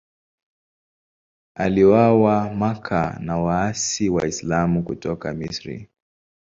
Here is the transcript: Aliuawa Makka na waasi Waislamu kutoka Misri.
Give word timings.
Aliuawa 1.55 2.49
Makka 2.53 3.17
na 3.19 3.37
waasi 3.37 4.09
Waislamu 4.09 4.83
kutoka 4.83 5.33
Misri. 5.33 5.89